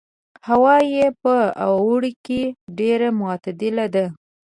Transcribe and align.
هوا 0.47 0.75
یې 0.93 1.07
په 1.21 1.35
اوړي 1.67 2.13
کې 2.25 2.41
ډېره 2.79 3.07
معتدله 3.19 3.85
ده. 3.95 4.05